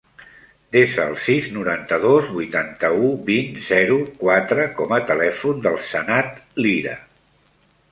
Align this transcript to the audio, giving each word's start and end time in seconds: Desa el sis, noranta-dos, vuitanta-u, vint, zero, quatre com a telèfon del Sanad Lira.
Desa 0.75 1.03
el 1.11 1.17
sis, 1.25 1.49
noranta-dos, 1.57 2.31
vuitanta-u, 2.37 3.11
vint, 3.29 3.53
zero, 3.67 3.99
quatre 4.25 4.67
com 4.81 4.97
a 4.99 5.01
telèfon 5.13 5.63
del 5.69 5.81
Sanad 5.93 6.43
Lira. 6.67 6.99